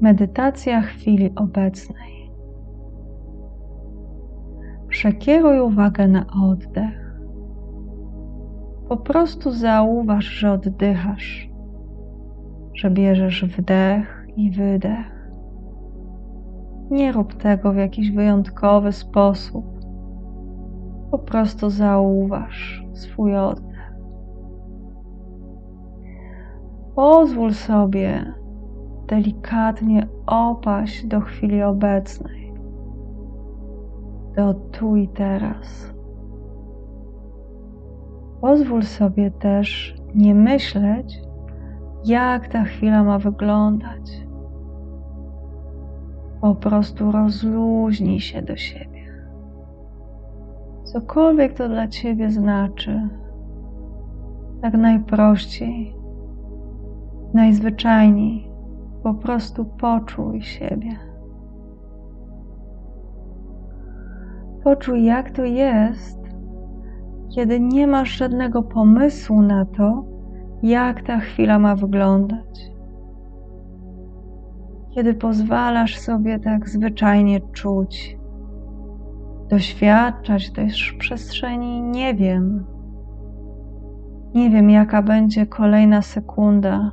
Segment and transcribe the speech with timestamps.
[0.00, 2.30] Medytacja chwili obecnej.
[4.88, 7.20] Przekieruj uwagę na oddech.
[8.88, 11.50] Po prostu zauważ, że oddychasz,
[12.74, 15.30] że bierzesz wdech i wydech.
[16.90, 19.64] Nie rób tego w jakiś wyjątkowy sposób.
[21.10, 23.92] Po prostu zauważ swój oddech.
[26.94, 28.39] Pozwól sobie
[29.10, 32.52] delikatnie opaść do chwili obecnej,
[34.36, 35.94] do tu i teraz.
[38.40, 41.22] Pozwól sobie też nie myśleć,
[42.04, 44.26] jak ta chwila ma wyglądać.
[46.40, 49.00] Po prostu rozluźnij się do siebie.
[50.84, 53.08] Cokolwiek to dla ciebie znaczy,
[54.62, 55.94] tak najprościej,
[57.34, 58.49] najzwyczajniej
[59.02, 60.96] po prostu poczuj siebie.
[64.64, 66.20] Poczuj, jak to jest,
[67.34, 70.04] kiedy nie masz żadnego pomysłu na to,
[70.62, 72.70] jak ta chwila ma wyglądać.
[74.94, 78.18] Kiedy pozwalasz sobie tak zwyczajnie czuć,
[79.48, 82.64] doświadczać też przestrzeni, nie wiem.
[84.34, 86.90] Nie wiem, jaka będzie kolejna sekunda,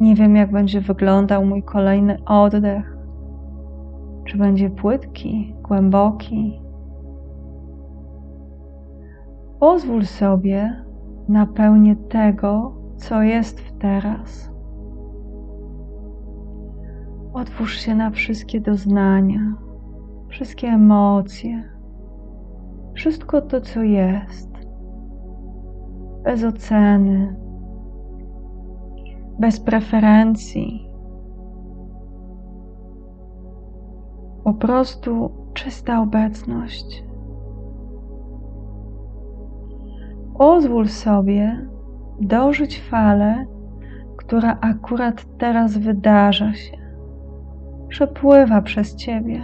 [0.00, 2.96] nie wiem, jak będzie wyglądał mój kolejny oddech.
[4.24, 6.60] Czy będzie płytki, głęboki.
[9.60, 10.84] Pozwól sobie
[11.28, 14.50] na pełnię tego, co jest w teraz.
[17.32, 19.54] Otwórz się na wszystkie doznania,
[20.28, 21.64] wszystkie emocje,
[22.94, 24.50] wszystko to, co jest,
[26.24, 27.36] bez oceny,
[29.40, 30.90] bez preferencji.
[34.44, 37.04] Po prostu czysta obecność.
[40.38, 41.66] Pozwól sobie
[42.20, 43.46] dożyć falę,
[44.16, 46.76] która akurat teraz wydarza się,
[47.88, 49.40] przepływa przez ciebie,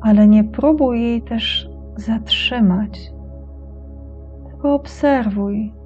[0.00, 3.12] ale nie próbuj jej też zatrzymać,
[4.46, 5.81] tylko obserwuj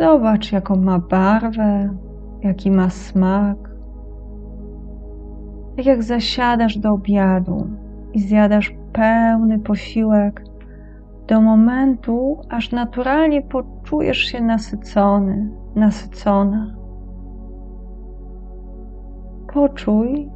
[0.00, 1.88] Zobacz, jaką ma barwę,
[2.42, 3.70] jaki ma smak.
[5.76, 7.66] Tak jak zasiadasz do obiadu
[8.12, 10.44] i zjadasz pełny posiłek,
[11.28, 16.76] do momentu, aż naturalnie poczujesz się nasycony, nasycona.
[19.54, 20.30] Poczuj,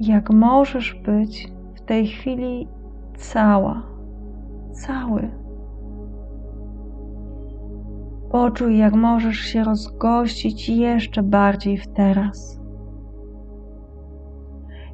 [0.00, 2.68] jak możesz być w tej chwili
[3.16, 3.82] cała,
[4.72, 5.41] cały.
[8.32, 12.60] Poczuj, jak możesz się rozgościć jeszcze bardziej w teraz.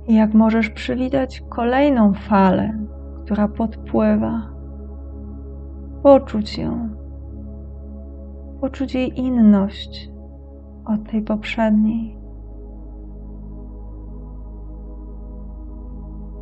[0.09, 2.79] I jak możesz przywitać kolejną falę,
[3.25, 4.43] która podpływa.
[6.03, 6.89] Poczuć ją.
[8.61, 10.11] Poczuć jej inność
[10.85, 12.19] od tej poprzedniej.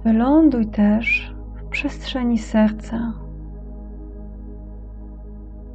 [0.05, 3.26] Wyląduj też w przestrzeni serca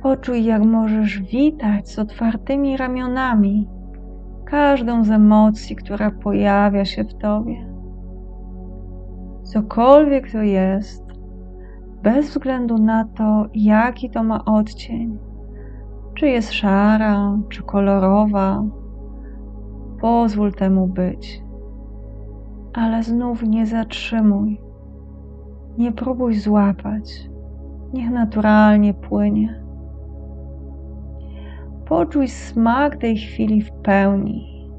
[0.02, 3.68] Poczuj, jak możesz witać z otwartymi ramionami
[4.46, 7.72] każdą z emocji, która pojawia się w tobie.
[9.44, 11.06] Cokolwiek to jest,
[12.04, 15.18] bez względu na to, jaki to ma odcień,
[16.14, 18.64] czy jest szara, czy kolorowa,
[20.02, 21.44] pozwól temu być.
[22.74, 24.62] Ale znów nie zatrzymuj,
[25.78, 27.30] nie próbuj złapać,
[27.94, 29.62] niech naturalnie płynie.
[31.92, 34.70] Poczuj smak tej chwili w pełni.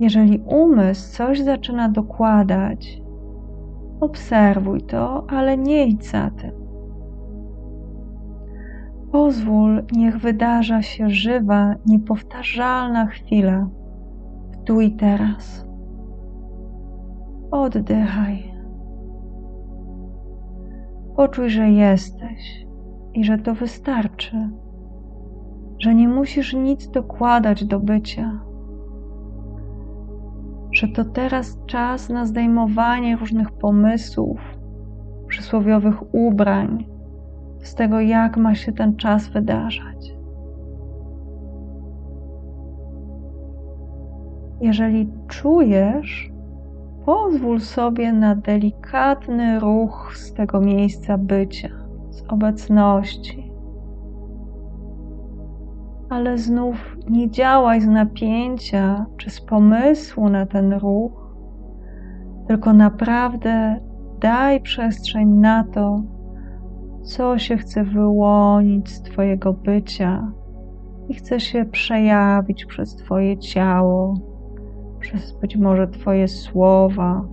[0.00, 3.02] Jeżeli umysł coś zaczyna dokładać,
[4.00, 6.52] obserwuj to, ale nie idź za tym.
[9.12, 13.68] Pozwól, niech wydarza się żywa, niepowtarzalna chwila
[14.64, 15.66] tu i teraz.
[17.50, 18.54] Oddychaj.
[21.16, 22.66] Poczuj, że jesteś
[23.14, 24.50] i że to wystarczy
[25.84, 28.40] że nie musisz nic dokładać do bycia,
[30.72, 34.40] że to teraz czas na zdejmowanie różnych pomysłów,
[35.28, 36.86] przysłowiowych ubrań
[37.58, 40.14] z tego, jak ma się ten czas wydarzać.
[44.60, 46.32] Jeżeli czujesz,
[47.04, 51.70] pozwól sobie na delikatny ruch z tego miejsca bycia,
[52.10, 53.43] z obecności
[56.14, 61.36] ale znów nie działaj z napięcia czy z pomysłu na ten ruch,
[62.48, 63.80] tylko naprawdę
[64.20, 66.02] daj przestrzeń na to,
[67.02, 70.32] co się chce wyłonić z Twojego bycia
[71.08, 74.14] i chce się przejawić przez Twoje ciało,
[75.00, 77.24] przez być może Twoje słowa,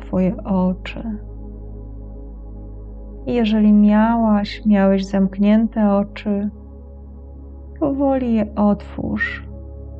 [0.00, 1.18] Twoje oczy.
[3.26, 6.50] I jeżeli miałaś, miałeś zamknięte oczy,
[7.80, 9.48] powoli je otwórz,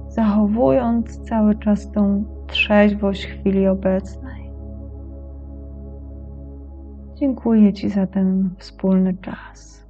[0.08, 4.50] zachowując cały czas tą trzeźwość chwili obecnej.
[7.14, 9.86] Dziękuję Ci za ten wspólny czas.